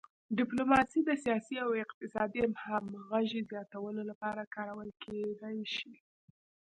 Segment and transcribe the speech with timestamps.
[0.37, 5.93] ډیپلوماسي د سیاسي او اقتصادي همغږۍ زیاتولو لپاره کارول کیدی شي